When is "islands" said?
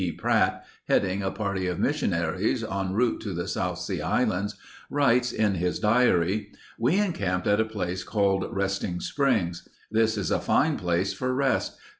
4.01-4.55